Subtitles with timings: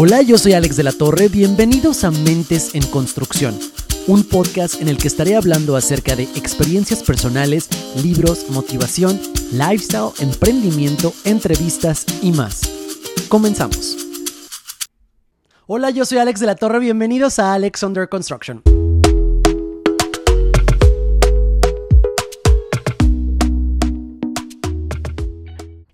[0.00, 3.58] Hola, yo soy Alex de la Torre, bienvenidos a Mentes en Construcción,
[4.06, 7.68] un podcast en el que estaré hablando acerca de experiencias personales,
[8.00, 12.60] libros, motivación, lifestyle, emprendimiento, entrevistas y más.
[13.28, 13.96] Comenzamos.
[15.66, 18.77] Hola, yo soy Alex de la Torre, bienvenidos a Alex Under Construction.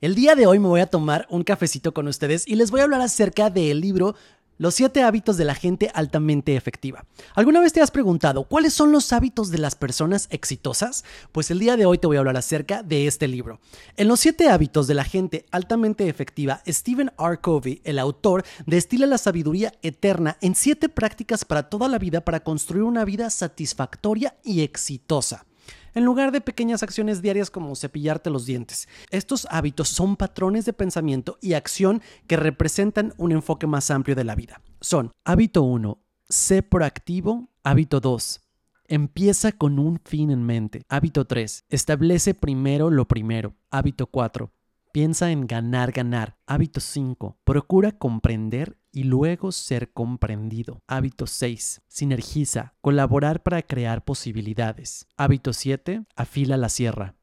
[0.04, 2.80] El día de hoy me voy a tomar un cafecito con ustedes y les voy
[2.80, 4.14] a hablar acerca del libro
[4.58, 7.06] Los siete hábitos de la gente altamente efectiva.
[7.34, 11.06] ¿Alguna vez te has preguntado cuáles son los hábitos de las personas exitosas?
[11.32, 13.60] Pues el día de hoy te voy a hablar acerca de este libro.
[13.96, 17.38] En Los siete hábitos de la gente altamente efectiva, Stephen R.
[17.40, 22.40] Covey, el autor, destila la sabiduría eterna en siete prácticas para toda la vida para
[22.40, 25.46] construir una vida satisfactoria y exitosa
[25.94, 28.88] en lugar de pequeñas acciones diarias como cepillarte los dientes.
[29.10, 34.24] Estos hábitos son patrones de pensamiento y acción que representan un enfoque más amplio de
[34.24, 34.60] la vida.
[34.80, 37.48] Son hábito 1, sé proactivo.
[37.62, 38.44] Hábito 2,
[38.86, 40.84] Empieza con un fin en mente.
[40.90, 41.64] Hábito 3.
[41.70, 43.54] Establece primero lo primero.
[43.70, 44.52] Hábito 4.
[44.92, 46.36] Piensa en ganar, ganar.
[46.46, 47.38] Hábito 5.
[47.44, 50.80] Procura comprender y luego ser comprendido.
[50.86, 51.82] Hábito 6.
[51.88, 52.74] Sinergiza.
[52.80, 55.08] Colaborar para crear posibilidades.
[55.16, 56.04] Hábito 7.
[56.14, 57.16] Afila la sierra.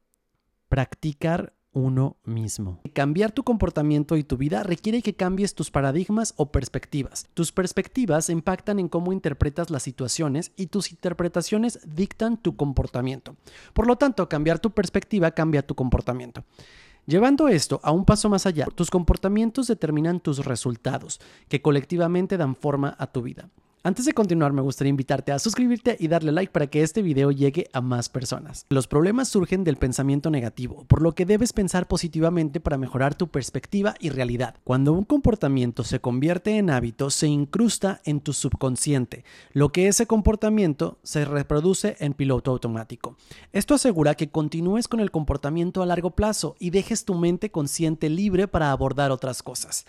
[0.67, 2.81] Practicar uno mismo.
[2.93, 7.27] Cambiar tu comportamiento y tu vida requiere que cambies tus paradigmas o perspectivas.
[7.33, 13.37] Tus perspectivas impactan en cómo interpretas las situaciones y tus interpretaciones dictan tu comportamiento.
[13.73, 16.43] Por lo tanto, cambiar tu perspectiva cambia tu comportamiento.
[17.07, 22.55] Llevando esto a un paso más allá, tus comportamientos determinan tus resultados, que colectivamente dan
[22.55, 23.49] forma a tu vida.
[23.83, 27.31] Antes de continuar, me gustaría invitarte a suscribirte y darle like para que este video
[27.31, 28.67] llegue a más personas.
[28.69, 33.29] Los problemas surgen del pensamiento negativo, por lo que debes pensar positivamente para mejorar tu
[33.29, 34.53] perspectiva y realidad.
[34.63, 40.05] Cuando un comportamiento se convierte en hábito, se incrusta en tu subconsciente, lo que ese
[40.05, 43.17] comportamiento se reproduce en piloto automático.
[43.51, 48.11] Esto asegura que continúes con el comportamiento a largo plazo y dejes tu mente consciente
[48.11, 49.87] libre para abordar otras cosas.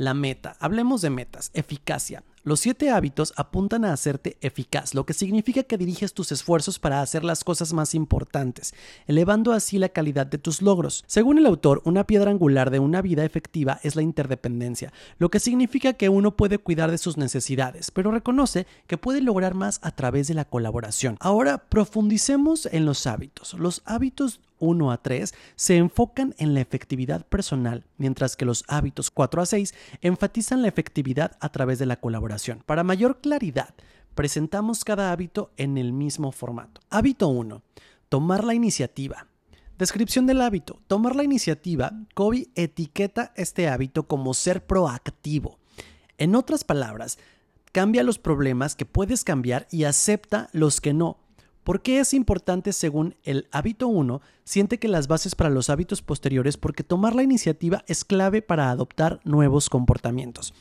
[0.00, 0.56] La meta.
[0.60, 1.50] Hablemos de metas.
[1.52, 2.24] Eficacia.
[2.42, 7.02] Los siete hábitos apuntan a hacerte eficaz, lo que significa que diriges tus esfuerzos para
[7.02, 8.72] hacer las cosas más importantes,
[9.06, 11.04] elevando así la calidad de tus logros.
[11.06, 15.38] Según el autor, una piedra angular de una vida efectiva es la interdependencia, lo que
[15.38, 19.90] significa que uno puede cuidar de sus necesidades, pero reconoce que puede lograr más a
[19.90, 21.18] través de la colaboración.
[21.20, 23.52] Ahora profundicemos en los hábitos.
[23.52, 29.10] Los hábitos 1 a 3 se enfocan en la efectividad personal, mientras que los hábitos
[29.10, 32.62] 4 a 6 enfatizan la efectividad a través de la colaboración.
[32.64, 33.74] Para mayor claridad,
[34.14, 36.80] presentamos cada hábito en el mismo formato.
[36.90, 37.62] Hábito 1.
[38.08, 39.26] Tomar la iniciativa.
[39.78, 40.78] Descripción del hábito.
[40.86, 45.58] Tomar la iniciativa, Kobe etiqueta este hábito como ser proactivo.
[46.18, 47.18] En otras palabras,
[47.72, 51.18] cambia los problemas que puedes cambiar y acepta los que no
[51.64, 54.22] ¿Por qué es importante según el hábito 1?
[54.44, 58.70] Siente que las bases para los hábitos posteriores porque tomar la iniciativa es clave para
[58.70, 60.54] adoptar nuevos comportamientos.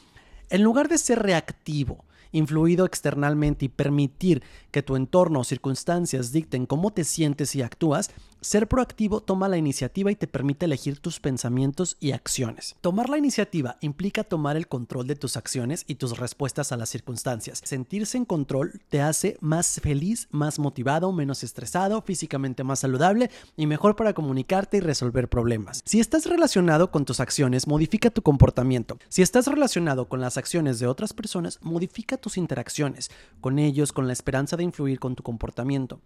[0.50, 6.66] En lugar de ser reactivo, influido externalmente y permitir que tu entorno o circunstancias dicten
[6.66, 8.12] cómo te sientes y actúas,
[8.42, 12.76] ser proactivo toma la iniciativa y te permite elegir tus pensamientos y acciones.
[12.82, 16.90] Tomar la iniciativa implica tomar el control de tus acciones y tus respuestas a las
[16.90, 17.62] circunstancias.
[17.64, 23.68] Sentirse en control te hace más feliz, más motivado, menos estresado, físicamente más saludable y
[23.68, 25.82] mejor para comunicarte y resolver problemas.
[25.86, 28.98] Si estás relacionado con tus acciones, modifica tu comportamiento.
[29.10, 33.12] Si estás relacionado con las acciones de otras personas, modifica tus interacciones
[33.42, 36.00] con ellos con la esperanza de influir con tu comportamiento.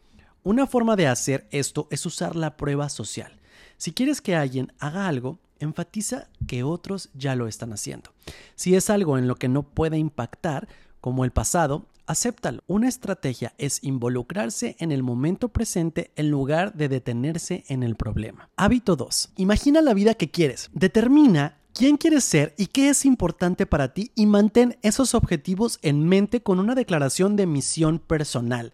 [0.46, 3.40] Una forma de hacer esto es usar la prueba social.
[3.78, 8.12] Si quieres que alguien haga algo, enfatiza que otros ya lo están haciendo.
[8.56, 10.68] Si es algo en lo que no puede impactar,
[11.00, 12.62] como el pasado, acéptalo.
[12.68, 18.50] Una estrategia es involucrarse en el momento presente en lugar de detenerse en el problema.
[18.58, 19.32] Hábito 2.
[19.38, 20.70] Imagina la vida que quieres.
[20.74, 26.04] Determina quién quieres ser y qué es importante para ti y mantén esos objetivos en
[26.06, 28.74] mente con una declaración de misión personal.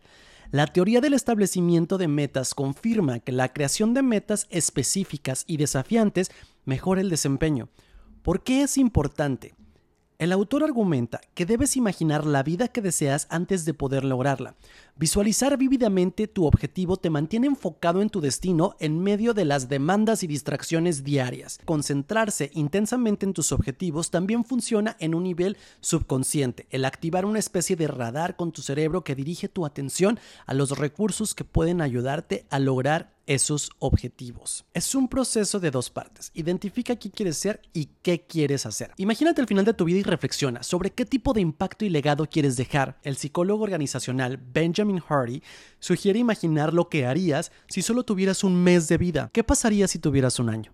[0.52, 6.32] La teoría del establecimiento de metas confirma que la creación de metas específicas y desafiantes
[6.66, 7.70] mejora el desempeño.
[8.24, 9.54] ¿Por qué es importante?
[10.20, 14.56] El autor argumenta que debes imaginar la vida que deseas antes de poder lograrla.
[14.98, 20.22] Visualizar vívidamente tu objetivo te mantiene enfocado en tu destino en medio de las demandas
[20.22, 21.58] y distracciones diarias.
[21.64, 27.78] Concentrarse intensamente en tus objetivos también funciona en un nivel subconsciente, el activar una especie
[27.78, 32.46] de radar con tu cerebro que dirige tu atención a los recursos que pueden ayudarte
[32.50, 34.66] a lograr esos objetivos.
[34.74, 36.32] Es un proceso de dos partes.
[36.34, 38.92] Identifica qué quieres ser y qué quieres hacer.
[38.98, 42.26] Imagínate el final de tu vida y reflexiona sobre qué tipo de impacto y legado
[42.26, 43.00] quieres dejar.
[43.04, 45.44] El psicólogo organizacional Benjamin Hardy
[45.80, 49.30] sugiere imaginar lo que harías si solo tuvieras un mes de vida.
[49.32, 50.74] ¿Qué pasaría si tuvieras un año?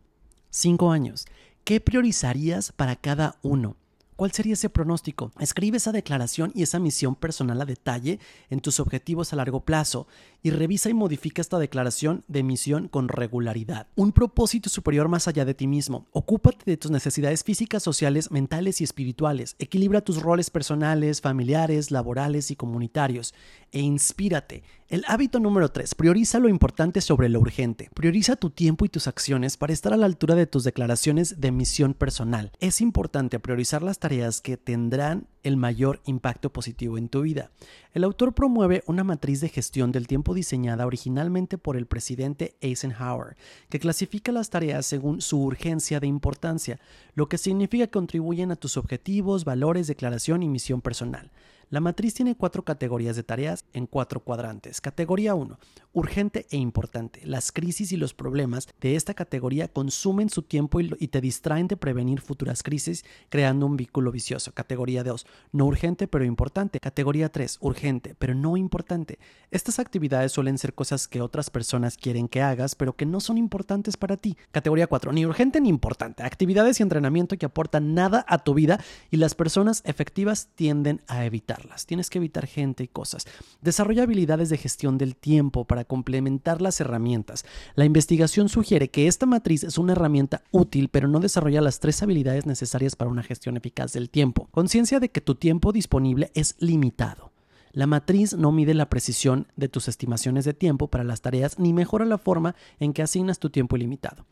[0.49, 1.25] Cinco años.
[1.65, 3.75] ¿Qué priorizarías para cada uno?
[4.15, 5.33] ¿Cuál sería ese pronóstico?
[5.39, 8.19] Escribe esa declaración y esa misión personal a detalle
[8.49, 10.07] en tus objetivos a largo plazo
[10.41, 13.87] y revisa y modifica esta declaración de misión con regularidad.
[13.95, 16.05] Un propósito superior más allá de ti mismo.
[16.11, 19.57] Ocúpate de tus necesidades físicas, sociales, mentales y espirituales.
[19.59, 23.33] Equilibra tus roles personales, familiares, laborales y comunitarios.
[23.75, 24.63] E inspírate.
[24.87, 25.95] El hábito número 3.
[25.95, 27.89] Prioriza lo importante sobre lo urgente.
[27.93, 31.51] Prioriza tu tiempo y tus acciones para estar a la altura de tus declaraciones de
[31.51, 32.53] misión personal.
[32.61, 37.51] Es importante priorizar las tareas que tendrán el mayor impacto positivo en tu vida.
[37.93, 43.35] El autor promueve una matriz de gestión del tiempo diseñada originalmente por el presidente Eisenhower,
[43.67, 46.79] que clasifica las tareas según su urgencia de importancia,
[47.13, 51.29] lo que significa que contribuyen a tus objetivos, valores, declaración y misión personal.
[51.69, 54.81] La matriz tiene cuatro categorías de tareas en cuatro cuadrantes.
[54.81, 55.57] Categoría 1.
[55.93, 57.21] Urgente e importante.
[57.25, 61.77] Las crisis y los problemas de esta categoría consumen su tiempo y te distraen de
[61.77, 64.53] prevenir futuras crisis, creando un vínculo vicioso.
[64.53, 65.25] Categoría 2.
[65.53, 66.79] No urgente pero importante.
[66.79, 67.57] Categoría 3.
[67.61, 69.19] Urgente pero no importante.
[69.51, 73.37] Estas actividades suelen ser cosas que otras personas quieren que hagas, pero que no son
[73.37, 74.37] importantes para ti.
[74.51, 75.13] Categoría 4.
[75.13, 76.23] Ni urgente ni importante.
[76.23, 78.79] Actividades y entrenamiento que aportan nada a tu vida
[79.09, 81.54] y las personas efectivas tienden a evitar.
[81.85, 83.25] Tienes que evitar gente y cosas.
[83.61, 87.45] Desarrolla habilidades de gestión del tiempo para complementar las herramientas.
[87.75, 92.01] La investigación sugiere que esta matriz es una herramienta útil, pero no desarrolla las tres
[92.03, 94.47] habilidades necesarias para una gestión eficaz del tiempo.
[94.51, 97.31] Conciencia de que tu tiempo disponible es limitado.
[97.71, 101.73] La matriz no mide la precisión de tus estimaciones de tiempo para las tareas ni
[101.73, 104.25] mejora la forma en que asignas tu tiempo ilimitado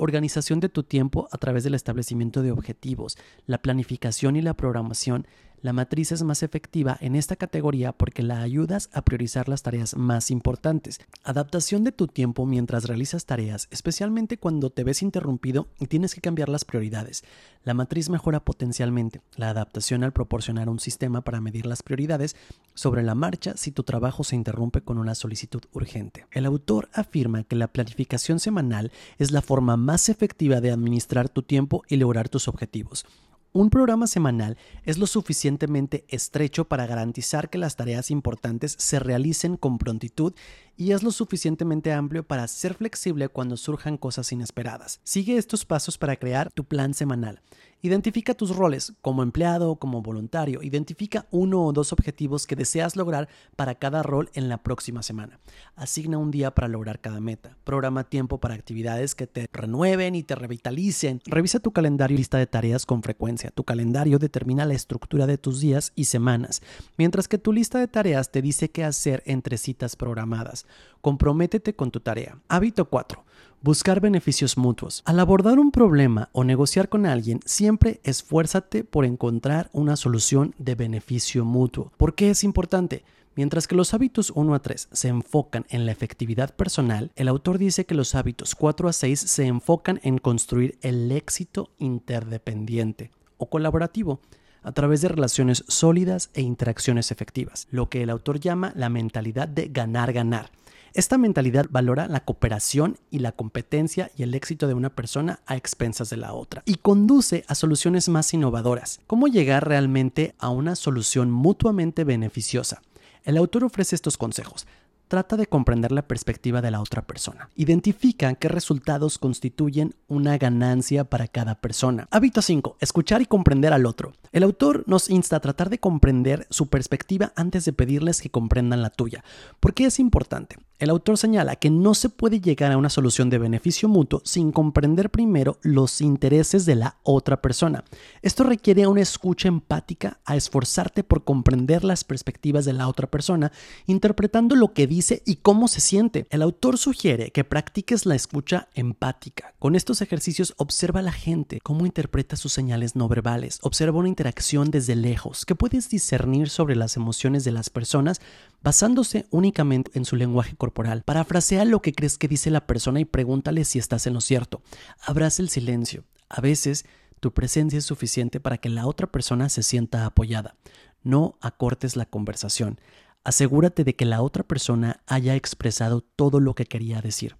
[0.00, 5.26] organización de tu tiempo a través del establecimiento de objetivos, la planificación y la programación
[5.62, 9.94] la matriz es más efectiva en esta categoría porque la ayudas a priorizar las tareas
[9.94, 11.00] más importantes.
[11.22, 16.20] Adaptación de tu tiempo mientras realizas tareas, especialmente cuando te ves interrumpido y tienes que
[16.20, 17.24] cambiar las prioridades.
[17.62, 22.36] La matriz mejora potencialmente la adaptación al proporcionar un sistema para medir las prioridades
[22.74, 26.26] sobre la marcha si tu trabajo se interrumpe con una solicitud urgente.
[26.30, 31.42] El autor afirma que la planificación semanal es la forma más efectiva de administrar tu
[31.42, 33.04] tiempo y lograr tus objetivos.
[33.52, 39.56] Un programa semanal es lo suficientemente estrecho para garantizar que las tareas importantes se realicen
[39.56, 40.34] con prontitud
[40.80, 44.98] y es lo suficientemente amplio para ser flexible cuando surjan cosas inesperadas.
[45.04, 47.42] Sigue estos pasos para crear tu plan semanal.
[47.82, 50.62] Identifica tus roles como empleado o como voluntario.
[50.62, 55.40] Identifica uno o dos objetivos que deseas lograr para cada rol en la próxima semana.
[55.76, 57.56] Asigna un día para lograr cada meta.
[57.64, 61.22] Programa tiempo para actividades que te renueven y te revitalicen.
[61.24, 63.50] Revisa tu calendario y lista de tareas con frecuencia.
[63.50, 66.60] Tu calendario determina la estructura de tus días y semanas,
[66.98, 70.66] mientras que tu lista de tareas te dice qué hacer entre citas programadas.
[71.00, 72.38] Comprométete con tu tarea.
[72.48, 73.24] Hábito 4.
[73.62, 75.02] Buscar beneficios mutuos.
[75.04, 80.74] Al abordar un problema o negociar con alguien, siempre esfuérzate por encontrar una solución de
[80.74, 81.92] beneficio mutuo.
[81.96, 83.04] ¿Por qué es importante?
[83.36, 87.58] Mientras que los hábitos 1 a 3 se enfocan en la efectividad personal, el autor
[87.58, 93.48] dice que los hábitos 4 a 6 se enfocan en construir el éxito interdependiente o
[93.48, 94.20] colaborativo
[94.62, 99.48] a través de relaciones sólidas e interacciones efectivas, lo que el autor llama la mentalidad
[99.48, 100.50] de ganar-ganar.
[100.92, 105.56] Esta mentalidad valora la cooperación y la competencia y el éxito de una persona a
[105.56, 109.00] expensas de la otra y conduce a soluciones más innovadoras.
[109.06, 112.82] ¿Cómo llegar realmente a una solución mutuamente beneficiosa?
[113.22, 114.66] El autor ofrece estos consejos.
[115.10, 117.50] Trata de comprender la perspectiva de la otra persona.
[117.56, 122.06] Identifica qué resultados constituyen una ganancia para cada persona.
[122.12, 122.76] Hábito 5.
[122.78, 124.12] Escuchar y comprender al otro.
[124.30, 128.82] El autor nos insta a tratar de comprender su perspectiva antes de pedirles que comprendan
[128.82, 129.24] la tuya.
[129.58, 130.58] ¿Por qué es importante?
[130.80, 134.50] El autor señala que no se puede llegar a una solución de beneficio mutuo sin
[134.50, 137.84] comprender primero los intereses de la otra persona.
[138.22, 143.52] Esto requiere una escucha empática a esforzarte por comprender las perspectivas de la otra persona,
[143.86, 146.26] interpretando lo que dice y cómo se siente.
[146.30, 149.52] El autor sugiere que practiques la escucha empática.
[149.58, 154.08] Con estos ejercicios observa a la gente, cómo interpreta sus señales no verbales, observa una
[154.08, 158.22] interacción desde lejos, que puedes discernir sobre las emociones de las personas
[158.62, 160.69] basándose únicamente en su lenguaje corporal.
[160.72, 164.62] Parafrasea lo que crees que dice la persona y pregúntale si estás en lo cierto.
[165.00, 166.04] Abraza el silencio.
[166.28, 166.84] A veces
[167.20, 170.56] tu presencia es suficiente para que la otra persona se sienta apoyada.
[171.02, 172.80] No acortes la conversación.
[173.24, 177.36] Asegúrate de que la otra persona haya expresado todo lo que quería decir.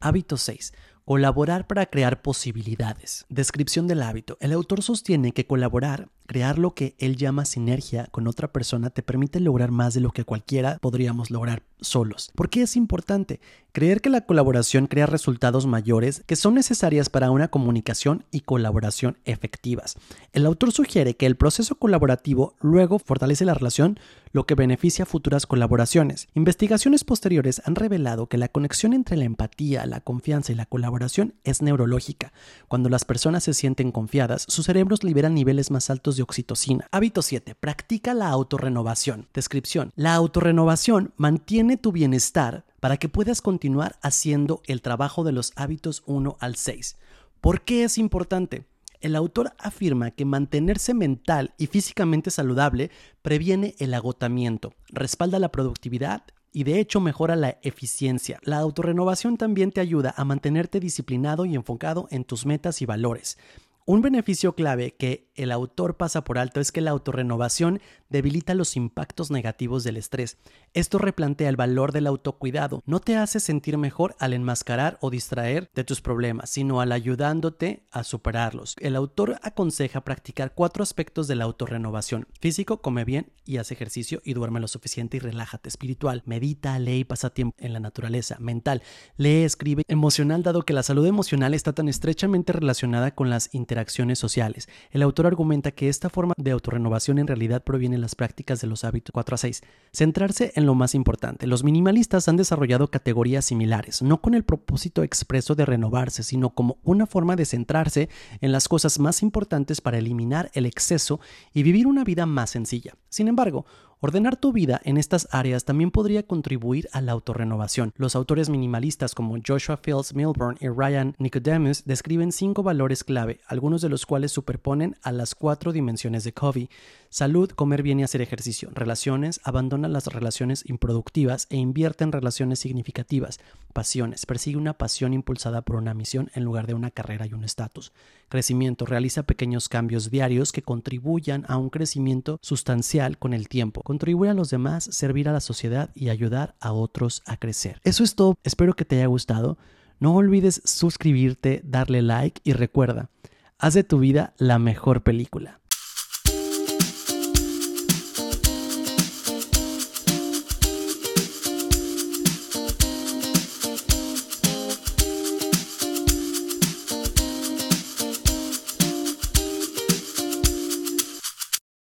[0.00, 0.72] Hábito 6.
[1.04, 3.26] Colaborar para crear posibilidades.
[3.28, 4.36] Descripción del hábito.
[4.40, 9.02] El autor sostiene que colaborar, crear lo que él llama sinergia con otra persona, te
[9.02, 12.30] permite lograr más de lo que cualquiera podríamos lograr solos.
[12.36, 13.40] ¿Por qué es importante?
[13.72, 19.18] Creer que la colaboración crea resultados mayores que son necesarias para una comunicación y colaboración
[19.24, 19.96] efectivas.
[20.32, 23.98] El autor sugiere que el proceso colaborativo luego fortalece la relación,
[24.32, 26.28] lo que beneficia futuras colaboraciones.
[26.34, 31.34] Investigaciones posteriores han revelado que la conexión entre la empatía, la confianza y la colaboración
[31.44, 32.32] es neurológica.
[32.68, 36.88] Cuando las personas se sienten confiadas, sus cerebros liberan niveles más altos de oxitocina.
[36.90, 37.54] Hábito 7.
[37.54, 39.28] Practica la autorrenovación.
[39.34, 39.92] Descripción.
[39.94, 46.02] La autorrenovación mantiene tu bienestar para que puedas continuar haciendo el trabajo de los hábitos
[46.06, 46.96] 1 al 6.
[47.40, 48.66] ¿Por qué es importante?
[49.02, 56.22] El autor afirma que mantenerse mental y físicamente saludable previene el agotamiento, respalda la productividad
[56.52, 58.38] y de hecho mejora la eficiencia.
[58.44, 63.38] La autorrenovación también te ayuda a mantenerte disciplinado y enfocado en tus metas y valores.
[63.84, 68.76] Un beneficio clave que el autor pasa por alto es que la autorrenovación debilita los
[68.76, 70.38] impactos negativos del estrés.
[70.72, 72.82] Esto replantea el valor del autocuidado.
[72.86, 77.86] No te hace sentir mejor al enmascarar o distraer de tus problemas, sino al ayudándote
[77.90, 78.76] a superarlos.
[78.78, 82.28] El autor aconseja practicar cuatro aspectos de la autorrenovación.
[82.40, 85.68] Físico, come bien y hace ejercicio y duerme lo suficiente y relájate.
[85.68, 88.36] Espiritual, medita, lee y pasa tiempo en la naturaleza.
[88.38, 88.82] Mental,
[89.16, 89.82] lee, escribe.
[89.88, 94.68] Emocional, dado que la salud emocional está tan estrechamente relacionada con las interacciones sociales.
[94.90, 98.66] El autor argumenta que esta forma de autorrenovación en realidad proviene de las prácticas de
[98.66, 99.62] los hábitos 4 a 6.
[99.92, 101.46] Centrarse en lo más importante.
[101.46, 106.76] Los minimalistas han desarrollado categorías similares, no con el propósito expreso de renovarse, sino como
[106.82, 108.10] una forma de centrarse
[108.42, 111.18] en las cosas más importantes para eliminar el exceso
[111.54, 112.94] y vivir una vida más sencilla.
[113.08, 113.64] Sin embargo,
[114.04, 117.92] Ordenar tu vida en estas áreas también podría contribuir a la autorrenovación.
[117.94, 123.80] Los autores minimalistas como Joshua Fields Milburn y Ryan Nicodemus describen cinco valores clave, algunos
[123.80, 126.68] de los cuales superponen a las cuatro dimensiones de Covey.
[127.10, 128.70] Salud, comer bien y hacer ejercicio.
[128.72, 133.38] Relaciones, abandona las relaciones improductivas e invierte en relaciones significativas.
[133.72, 137.44] Pasiones, persigue una pasión impulsada por una misión en lugar de una carrera y un
[137.44, 137.92] estatus.
[138.32, 144.30] Crecimiento, realiza pequeños cambios diarios que contribuyan a un crecimiento sustancial con el tiempo contribuir
[144.30, 147.78] a los demás, servir a la sociedad y ayudar a otros a crecer.
[147.84, 149.58] Eso es todo, espero que te haya gustado.
[150.00, 153.10] No olvides suscribirte, darle like y recuerda,
[153.58, 155.60] haz de tu vida la mejor película.